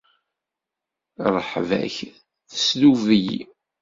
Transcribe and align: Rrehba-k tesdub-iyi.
Rrehba-k 1.35 1.97
tesdub-iyi. 2.49 3.39